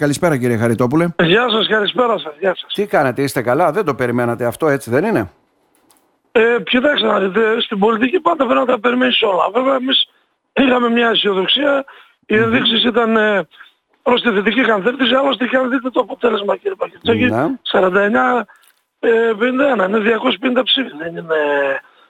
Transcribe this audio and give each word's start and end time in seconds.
Καλησπέρα 0.00 0.36
κύριε 0.36 0.56
Χαριτόπουλε. 0.56 1.06
Γεια 1.22 1.48
σας, 1.50 1.66
καλησπέρα 1.66 2.18
σας. 2.18 2.34
Γεια 2.38 2.56
σας. 2.56 2.72
Τι 2.72 2.86
κάνετε, 2.86 3.22
είστε 3.22 3.42
καλά, 3.42 3.72
δεν 3.72 3.84
το 3.84 3.94
περιμένατε 3.94 4.44
αυτό 4.44 4.68
έτσι 4.68 4.90
δεν 4.90 5.04
είναι; 5.04 5.30
Ε, 6.32 6.56
κοιτάξτε 6.62 7.06
να 7.06 7.18
δείτε, 7.20 7.60
στην 7.60 7.78
πολιτική 7.78 8.20
πάντα 8.20 8.44
πρέπει 8.44 8.60
να 8.60 8.66
τα 8.66 8.80
περιμένεις 8.80 9.22
όλα. 9.22 9.50
Βέβαια 9.54 9.74
εμείς 9.74 10.08
είχαμε 10.52 10.88
μια 10.88 11.08
αισιοδοξία, 11.08 11.84
οι 12.26 12.36
ενδείξεις 12.36 12.84
ήταν 12.84 13.16
ε, 13.16 13.46
προς 14.02 14.22
τη 14.22 14.30
θετική 14.30 14.60
καθέρτιση, 14.64 15.14
άλλωστε 15.14 15.46
και 15.46 15.56
αν 15.56 15.70
δείτε 15.70 15.90
το 15.90 16.00
αποτέλεσμα 16.00 16.56
κύριε 16.56 16.76
Πακετσάκη, 16.76 17.24
Ναι. 17.24 17.46
49 17.72 18.44
ε, 19.00 19.32
51, 19.38 19.88
είναι 19.88 19.98
250 19.98 20.62
ψήφοι. 20.64 20.90
Δεν 20.98 21.16
είναι 21.16 21.34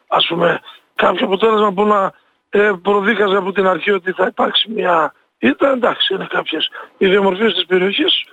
ας 0.07 0.27
πούμε 0.29 0.61
κάποιο 0.95 1.27
αποτέλεσμα 1.27 1.73
που 1.73 1.85
να 1.87 2.13
ε, 2.51 2.73
προδίκαζε 2.83 3.37
από 3.37 3.53
την 3.53 3.67
αρχή 3.67 3.91
ότι 3.91 4.13
θα 4.13 4.27
υπάρξει 4.27 4.71
μια 4.71 5.13
ήττα. 5.49 5.71
Εντάξει, 5.71 6.15
είναι 6.15 6.27
κάποιες 6.31 6.69
ιδιομορφίες 6.99 7.55
της 7.55 7.67
περιοχής, 7.67 8.25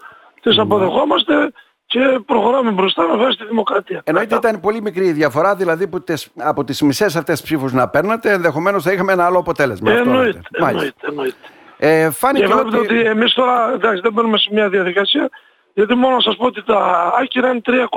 τις 0.42 0.58
αποδεχόμαστε 0.58 1.52
και 1.86 2.20
προχωράμε 2.26 2.72
μπροστά 2.72 3.08
με 3.08 3.18
βάση 3.18 3.38
τη 3.38 3.46
δημοκρατία. 3.46 4.02
Εννοείται 4.04 4.36
ήταν 4.36 4.60
πολύ 4.60 4.82
μικρή 4.82 5.06
η 5.06 5.12
διαφορά, 5.12 5.56
δηλαδή 5.56 5.88
που 5.88 6.04
τες, 6.04 6.30
από 6.38 6.64
τις 6.64 6.82
μισές 6.82 7.16
αυτές 7.16 7.40
τις 7.42 7.50
ψήφους 7.50 7.74
να 7.74 7.90
παίρνατε, 7.90 8.32
ενδεχομένως 8.32 8.84
θα 8.84 8.92
είχαμε 8.92 9.12
ένα 9.12 9.26
άλλο 9.26 9.40
αποτέλεσμα. 9.40 9.92
Αυτό 9.92 10.04
Εννοείται, 10.04 10.28
λέτε. 10.28 10.40
Μάλιστα. 10.60 10.94
εννοείται, 11.02 11.08
εννοείται. 11.08 11.36
Ε, 11.78 12.04
Και 12.04 12.10
φάνηκε 12.10 12.46
βλέπετε 12.46 12.78
ότι... 12.78 12.86
ότι 12.86 13.00
εμείς 13.00 13.34
τώρα 13.34 13.72
εντάξει, 13.74 14.02
δεν 14.02 14.14
μπαίνουμε 14.14 14.38
σε 14.38 14.50
μια 14.52 14.70
διαδικασία, 14.70 15.30
γιατί 15.74 15.96
μόνο 15.96 16.16
να 16.16 16.22
σας 16.22 16.36
πω 16.36 16.46
ότι 16.46 16.64
τα 16.64 17.12
άκυρα 17.22 17.50
είναι 17.50 17.62
3, 17.66 17.88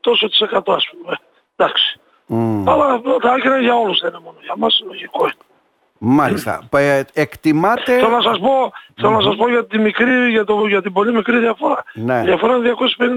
τόσο 0.00 0.28
της 0.28 0.40
εκατό 0.40 0.72
ας 0.72 0.88
πούμε. 0.90 1.18
Εντάξει. 1.56 2.00
Μμ, 2.26 2.68
Αλλά 2.68 3.00
τα 3.22 3.32
άκυρα 3.32 3.54
είναι 3.54 3.64
για 3.64 3.74
όλους, 3.74 4.00
δεν 4.00 4.10
είναι 4.10 4.20
μόνο 4.24 4.36
για 4.42 4.54
μας, 4.56 4.82
λογικό 4.86 5.24
είναι. 5.24 5.51
Μάλιστα. 6.04 6.62
Ε, 6.70 7.02
εκτιμάτε... 7.12 7.92
Θέλω 7.96 8.08
να 8.08 8.20
σας 8.20 8.38
πω, 8.38 8.72
θέλω 8.94 9.10
να 9.10 9.20
σας 9.20 9.36
πω 9.36 9.48
για, 9.48 9.66
τη 9.66 9.78
μικρή, 9.78 10.30
για, 10.30 10.44
το, 10.44 10.66
για 10.66 10.82
την 10.82 10.92
πολύ 10.92 11.12
μικρή 11.12 11.38
διαφορά. 11.38 11.84
Ναι. 11.94 12.18
Η 12.20 12.24
διαφορά 12.24 12.56
είναι 12.56 12.72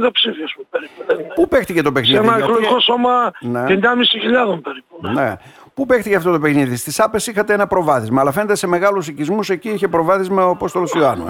250 0.07 0.09
ψήφοι, 0.11 0.43
ας 0.43 0.53
πούμε, 0.53 0.67
περίπου. 0.69 1.03
Δεν 1.07 1.19
είναι. 1.19 1.31
Πού 1.35 1.47
παίχτηκε 1.47 1.81
το 1.81 1.87
Σε 1.87 1.93
παιχνίδι, 1.93 2.17
ένα 2.17 2.37
γιατί- 2.37 2.41
εκλογικό 2.51 2.79
σώμα 2.79 3.31
Ναι. 3.41 3.63
9.500 3.67 4.61
περίπου. 4.63 4.95
ναι. 5.01 5.11
Ναι. 5.11 5.35
Πού 5.73 5.85
παίχτηκε 5.85 6.15
αυτό 6.15 6.31
το 6.31 6.39
παιχνίδι, 6.39 6.75
στις 6.75 6.99
Άπες 6.99 7.27
είχατε 7.27 7.53
ένα 7.53 7.67
προβάδισμα, 7.67 8.21
αλλά 8.21 8.31
φαίνεται 8.31 8.55
σε 8.55 8.67
μεγάλους 8.67 9.07
οικισμούς 9.07 9.49
εκεί 9.49 9.69
είχε 9.69 9.87
προβάδισμα 9.87 10.45
ο 10.45 10.49
Απόστολος 10.49 10.93
Ιωάννου. 10.93 11.27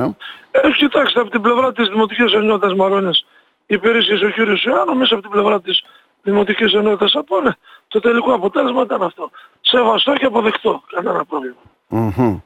Ε. 0.51 0.67
Ε, 0.67 0.71
κοιτάξτε, 0.71 1.19
από 1.19 1.29
την 1.29 1.41
πλευρά 1.41 1.71
της 1.71 1.87
Δημοτικής 1.89 2.33
Ενότητας 2.33 2.73
Μαρόνιας 2.73 3.25
υπηρεσίες 3.65 4.21
ο 4.21 4.29
κύριος 4.29 4.63
Ιωάννου, 4.63 4.95
μέσα 4.97 5.13
από 5.13 5.23
την 5.23 5.31
πλευρά 5.31 5.61
της 5.61 5.83
Δημοτικής 6.21 6.73
Ενότητας 6.73 7.15
Απόνε, 7.15 7.55
το 7.87 7.99
τελικό 7.99 8.33
αποτέλεσμα 8.33 8.81
ήταν 8.81 9.01
αυτό. 9.03 9.29
Σεβαστό 9.67 10.13
και 10.13 10.25
αποδεκτό. 10.25 10.83
Κανένα 10.95 11.25
πρόβλημα. 11.25 11.55
Μμμ. 11.87 12.39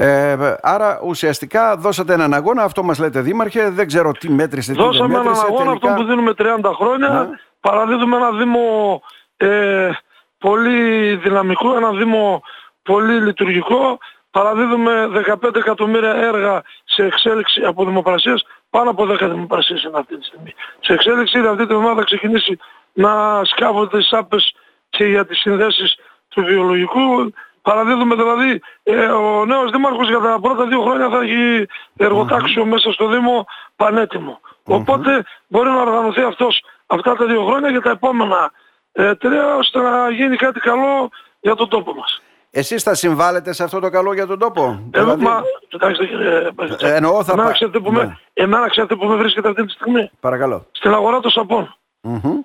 Ε, 0.00 0.36
άρα 0.62 1.00
ουσιαστικά 1.04 1.76
δώσατε 1.76 2.12
έναν 2.12 2.34
αγώνα, 2.34 2.62
αυτό 2.62 2.82
μας 2.82 2.98
λέτε 2.98 3.20
δήμαρχε, 3.20 3.70
δεν 3.70 3.86
ξέρω 3.86 4.12
τι 4.12 4.30
μέτρησε, 4.30 4.72
τι 4.72 4.78
δεν 4.78 4.86
Δώσαμε 4.86 5.14
έναν 5.14 5.22
μέτρησε, 5.22 5.44
αγώνα 5.46 5.64
τελικά... 5.64 5.88
αυτό 5.88 6.02
που 6.02 6.08
δίνουμε 6.08 6.32
30 6.38 6.72
χρόνια. 6.74 7.08
Ναι. 7.08 7.36
Παραδίδουμε 7.60 8.16
ένα 8.16 8.32
Δήμο 8.32 9.02
ε, 9.36 9.90
πολύ 10.38 11.14
δυναμικό, 11.14 11.76
ένα 11.76 11.90
Δήμο 11.90 12.42
πολύ 12.82 13.20
λειτουργικό. 13.20 13.98
Παραδίδουμε 14.30 15.08
15 15.42 15.56
εκατομμύρια 15.56 16.14
έργα 16.14 16.62
σε 16.84 17.04
εξέλιξη 17.04 17.60
από 17.60 17.84
δημοπρασίες. 17.84 18.46
Πάνω 18.70 18.90
από 18.90 19.04
10 19.04 19.18
δημοπρασίες 19.20 19.82
είναι 19.82 19.98
αυτή 19.98 20.18
τη 20.18 20.24
στιγμή. 20.24 20.54
Σε 20.80 20.92
εξέλιξη 20.92 21.38
ήδη 21.38 21.46
αυτή 21.46 21.66
τη 21.66 21.72
εβδομάδα 21.72 21.94
θα 21.94 22.04
ξεκινήσει 22.04 22.58
να 22.92 23.44
σκάβονται 23.44 23.98
τις 23.98 24.12
άπες 24.12 24.54
και 24.88 25.04
για 25.04 25.26
τις 25.26 25.38
συνδέσεις 25.38 25.96
του 26.40 26.44
βιολογικού. 26.46 27.32
Παραδίδουμε 27.62 28.14
δηλαδή 28.14 28.60
ε, 28.82 29.04
ο 29.06 29.44
νέος 29.44 29.70
δήμαρχος 29.70 30.08
για 30.08 30.18
τα 30.20 30.38
πρώτα 30.42 30.66
δύο 30.66 30.80
χρόνια 30.82 31.08
θα 31.08 31.20
έχει 31.22 31.66
εργοτάξιο 31.96 32.64
μέσα 32.64 32.92
στο 32.92 33.08
Δήμο 33.08 33.46
πανέτοιμο. 33.76 34.40
Οπότε 34.64 35.24
μπορεί 35.46 35.68
να 35.70 35.80
οργανωθεί 35.80 36.22
αυτός 36.22 36.62
αυτά 36.86 37.14
τα 37.16 37.26
δύο 37.26 37.44
χρόνια 37.44 37.72
και 37.72 37.80
τα 37.80 37.90
επόμενα 37.90 38.50
ε, 38.92 39.14
τρία 39.14 39.56
ώστε 39.56 39.80
να 39.80 40.10
γίνει 40.10 40.36
κάτι 40.36 40.60
καλό 40.60 41.08
για 41.40 41.54
τον 41.54 41.68
τόπο 41.68 41.94
μας. 41.94 42.22
Εσείς 42.50 42.82
θα 42.82 42.94
συμβάλλετε 42.94 43.52
σε 43.52 43.64
αυτό 43.64 43.80
το 43.80 43.90
καλό 43.90 44.12
για 44.14 44.26
τον 44.26 44.38
τόπο; 44.38 44.62
Εγώ, 44.62 45.04
δηλαδή, 45.04 45.22
μα, 45.24 45.42
κοιτάξτε 45.68 46.06
κύριε 46.06 46.50
Παγιτσάκη, 46.54 46.92
Ε, 46.92 46.96
εννοώ 46.96 47.24
θα 47.24 47.32
εμένα, 47.32 47.46
πά- 47.48 47.54
ξέρετε 47.54 47.78
που 47.78 47.92
ναι. 47.92 47.98
με, 47.98 48.18
εμένα 48.32 48.68
ξέρετε 48.68 48.94
που 48.96 49.06
με 49.06 49.16
βρίσκεται 49.16 49.48
αυτή 49.48 49.64
τη 49.64 49.72
στιγμή; 49.72 50.10
Παρακαλώ. 50.20 50.66
Στην 50.72 50.92
αγορά 50.94 51.20
των 51.20 51.30
σαπών. 51.30 51.76
Μμμ. 52.00 52.40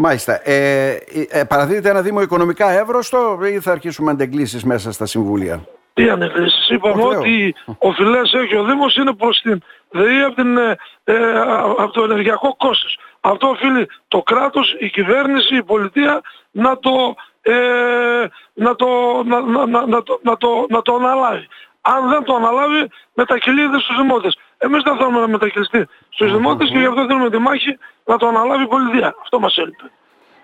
Μάλιστα. 0.00 0.40
Ε, 0.50 0.90
ε, 1.28 1.44
παραδίδετε 1.44 1.88
ένα 1.90 2.02
δήμο 2.02 2.20
οικονομικά 2.20 2.70
εύρωστο 2.70 3.38
ή 3.52 3.60
θα 3.60 3.72
αρχίσουμε 3.72 4.10
αντεγκλήσεις 4.10 4.64
μέσα 4.64 4.92
στα 4.92 5.06
συμβούλια; 5.06 5.64
Τι 5.94 6.08
ανεκκλήσεις. 6.10 6.68
Είπαμε 6.68 7.02
Ω, 7.02 7.10
Θεό. 7.10 7.18
ότι 7.20 7.54
οφειλές 7.78 8.32
έχει 8.32 8.56
ο 8.56 8.64
Δήμος 8.64 8.96
είναι 8.96 9.14
προς 9.14 9.40
την 9.42 9.62
ΔΕΗ 9.90 10.22
από, 10.22 10.34
την, 10.34 10.56
ε, 10.56 10.76
ε, 11.04 11.40
από 11.78 11.90
το 11.90 12.02
ενεργειακό 12.02 12.56
κόστος. 12.56 12.98
Αυτό 13.20 13.48
οφείλει 13.48 13.88
το 14.08 14.22
κράτος, 14.22 14.76
η 14.78 14.90
κυβέρνηση, 14.90 15.56
η 15.56 15.62
πολιτεία 15.62 16.20
να 16.50 16.78
το, 16.78 17.14
ε, 17.42 18.26
να 18.54 18.74
το, 18.74 18.86
να, 19.24 19.40
να, 19.40 19.66
να, 19.66 19.86
να 19.86 20.02
το, 20.02 20.20
να, 20.22 20.36
το, 20.36 20.66
να 20.68 20.82
το 20.82 20.94
αναλάβει. 20.94 21.48
Αν 21.80 22.08
δεν 22.08 22.24
το 22.24 22.34
αναλάβει, 22.34 22.88
μετακυλείται 23.14 23.80
στους 23.80 23.96
δημότες. 23.96 24.38
Εμείς 24.58 24.82
δεν 24.82 24.96
θέλουμε 24.96 25.20
να 25.20 25.28
μετακυλιστεί 25.28 25.88
στους 26.08 26.32
δημότες 26.32 26.68
και 26.68 26.78
γι' 26.78 26.86
αυτό 26.86 27.06
δίνουμε 27.06 27.30
τη 27.30 27.38
μάχη 27.38 27.78
να 28.04 28.16
το 28.16 28.26
αναλάβει 28.26 28.62
η 28.62 28.66
πολιτεία. 28.66 29.14
Αυτό 29.22 29.40
μας 29.40 29.56
έλειπε. 29.56 29.90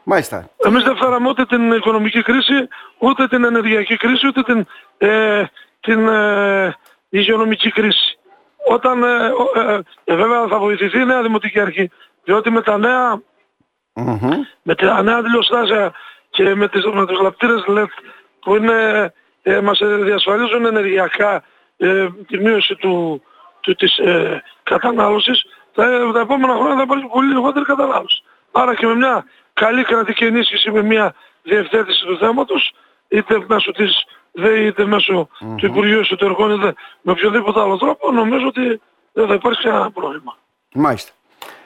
Μάλιστα. 0.05 0.49
Εμείς 0.56 0.82
δεν 0.82 0.97
φέραμε 0.97 1.29
ούτε 1.29 1.44
την 1.44 1.73
οικονομική 1.73 2.23
κρίση, 2.23 2.69
ούτε 2.99 3.29
την 3.29 3.44
ενεργειακή 3.44 3.97
κρίση, 3.97 4.26
ούτε 4.26 4.43
την, 4.43 4.67
ε, 4.99 5.44
την 5.81 6.08
ε, 6.08 6.76
υγειονομική 7.08 7.70
κρίση. 7.70 8.13
Όταν 8.69 9.02
ε, 9.02 9.26
ο- 9.28 9.61
ε, 9.61 9.81
ε, 10.05 10.14
βέβαια 10.16 10.46
θα 10.49 10.58
βοηθηθεί 10.58 11.00
η 11.00 11.05
νέα 11.05 11.22
Δημοτική 11.22 11.61
Αρχή, 11.61 11.90
διότι 12.25 12.50
με 12.50 12.62
τα 12.62 12.78
νέα, 12.78 13.22
Μμμ. 13.94 14.31
με 14.62 14.75
τα 14.75 15.02
νέα 15.02 15.22
δηλωστάσια 15.22 15.93
και 16.31 16.55
με, 16.55 16.69
τις, 16.69 16.84
με 16.84 17.06
τους 17.06 17.20
λαπτήρες 17.20 17.64
LED 17.69 17.87
που 18.40 18.56
είναι, 18.56 19.12
ε, 19.43 19.61
μας 19.61 19.81
διασφαλίζουν 19.84 20.64
ενεργειακά 20.64 21.43
ε, 21.76 22.08
τη 22.26 22.38
μείωση 22.38 22.75
του, 22.75 23.22
του, 23.61 23.75
της 23.75 23.99
ε, 23.99 24.43
κατανάλωσης, 24.62 25.44
τα, 25.75 26.11
τα 26.12 26.20
επόμενα 26.20 26.55
χρόνια 26.55 26.76
θα 26.76 26.82
υπάρχει 26.82 27.06
πολύ 27.12 27.28
λιγότερη 27.28 27.64
κατανάλωση. 27.64 28.22
Άρα 28.52 28.75
και 28.75 28.87
με 28.87 28.94
μια 28.94 29.25
καλή 29.52 29.82
κρατική 29.84 30.25
ενίσχυση, 30.25 30.70
με 30.70 30.82
μια 30.82 31.14
διευθέτηση 31.43 32.05
του 32.05 32.19
θέματος, 32.19 32.72
είτε 33.08 33.44
μέσω 33.46 33.70
της 33.72 34.05
ΔΕΗ, 34.35 34.67
είτε 34.67 34.85
μέσω 34.85 35.29
mm-hmm. 35.31 35.55
του 35.57 35.67
Υπουργείου 35.67 35.99
Εσωτερικών, 35.99 36.51
είτε 36.51 36.75
με 37.01 37.13
οποιοδήποτε 37.13 37.61
άλλο 37.61 37.77
τρόπο, 37.77 38.13
νομίζω 38.13 38.47
ότι 38.47 38.81
δεν 39.13 39.27
θα 39.27 39.35
υπάρξει 39.35 39.63
κανένα 39.63 39.91
πρόβλημα. 39.91 40.37
Μάλιστα. 40.75 41.13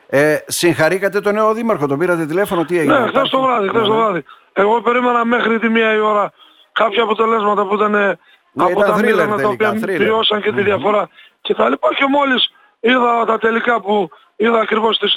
Ε, 0.06 0.38
συγχαρήκατε 0.46 1.20
τον 1.20 1.34
νέο 1.34 1.54
δήμαρχο, 1.54 1.86
τον 1.86 1.98
πήρατε 1.98 2.26
τηλέφωνο, 2.26 2.64
τι 2.64 2.78
έγινε. 2.78 2.98
Ναι, 2.98 3.06
χθες 3.06 3.28
το 3.28 3.40
βράδυ, 3.40 3.68
χθες 3.68 3.86
το 3.86 3.94
βράδυ. 3.94 4.24
Εγώ 4.52 4.80
περίμενα 4.82 5.24
μέχρι 5.24 5.58
τη 5.58 5.68
μία 5.68 5.94
η 5.94 5.98
ώρα 5.98 6.32
κάποια 6.72 7.02
αποτελέσματα 7.02 7.66
που 7.66 7.74
ήταν 7.74 7.90
ναι, 7.90 8.14
από 8.64 8.80
τα 8.80 8.98
μήλανα 8.98 9.36
τα 9.36 9.48
οποία 9.48 9.72
βιώσαν 9.72 10.42
και 10.42 10.52
τη 10.52 10.62
διαφορά 10.62 11.08
και 11.40 11.54
τα 11.54 11.68
λοιπά 11.68 11.94
και 11.94 12.04
μόλις 12.08 12.52
είδα 12.80 13.24
τα 13.24 13.38
τελικά 13.38 13.80
που 13.80 14.10
είδα 14.36 14.60
ακριβώς 14.60 14.98
τις 14.98 15.16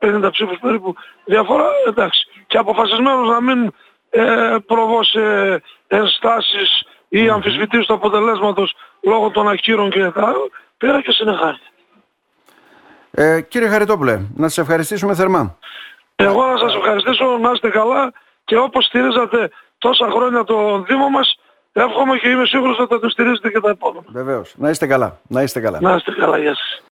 250 0.00 0.28
ψήφους 0.30 0.58
περίπου 0.58 0.94
διαφορά, 1.24 1.66
εντάξει. 1.86 2.26
Και 2.46 2.58
αποφασισμένος 2.58 3.28
να 3.28 3.40
μην 3.40 3.72
ε, 4.14 4.56
προβώς 4.66 5.08
σε 5.08 5.62
ενστάσεις 5.86 6.82
ή 7.08 7.28
αμφισβητήσεις 7.28 7.86
του 7.86 7.94
αποτελέσματος 7.94 8.74
λόγω 9.02 9.30
των 9.30 9.48
ακύρων 9.48 9.90
και 9.90 10.10
τα 10.10 10.32
πήρα 10.78 11.02
και 11.02 11.12
συνεχάρια. 11.12 11.68
Ε, 13.10 13.40
κύριε 13.40 13.68
Χαριτόπουλε, 13.68 14.20
να 14.36 14.48
σας 14.48 14.58
ευχαριστήσουμε 14.58 15.14
θερμά. 15.14 15.58
Εγώ 16.16 16.46
να 16.46 16.56
σας 16.56 16.74
ευχαριστήσω, 16.74 17.38
να 17.38 17.50
είστε 17.50 17.68
καλά 17.70 18.12
και 18.44 18.56
όπως 18.56 18.84
στηρίζατε 18.84 19.50
τόσα 19.78 20.10
χρόνια 20.10 20.44
το 20.44 20.78
Δήμο 20.80 21.08
μας, 21.08 21.38
εύχομαι 21.72 22.16
και 22.18 22.28
είμαι 22.28 22.46
σίγουρος 22.46 22.78
ότι 22.78 22.94
θα 22.94 23.00
το 23.00 23.08
στηρίζετε 23.08 23.50
και 23.50 23.60
τα 23.60 23.70
επόμενα. 23.70 24.06
Βεβαίως. 24.08 24.54
Να 24.56 24.70
είστε 24.70 24.86
καλά. 24.86 25.20
Να 25.28 25.42
είστε 25.42 25.60
καλά. 25.60 25.78
Να 25.80 25.94
είστε 25.94 26.12
καλά. 26.12 26.38
Γεια 26.38 26.54
σας. 26.54 26.82